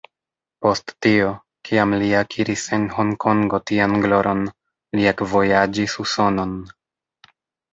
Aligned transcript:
Post 0.65 0.93
tio, 1.05 1.27
kiam 1.69 1.93
li 2.03 2.07
akiris 2.21 2.63
en 2.77 2.87
Honkongo 2.95 3.59
tian 3.73 3.93
gloron, 4.07 4.43
li 5.01 5.07
ekvojaĝis 5.13 5.97
Usonon. 6.07 6.57